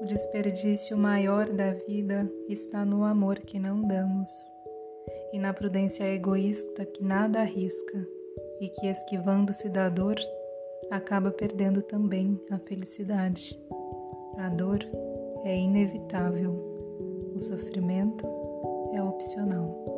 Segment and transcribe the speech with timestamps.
[0.00, 4.30] O desperdício maior da vida está no amor que não damos
[5.32, 8.06] e na prudência egoísta que nada arrisca
[8.60, 10.16] e que, esquivando-se da dor,
[10.90, 13.58] acaba perdendo também a felicidade.
[14.38, 14.80] A dor
[15.44, 16.52] é inevitável,
[17.34, 18.26] o sofrimento
[18.92, 19.95] é opcional.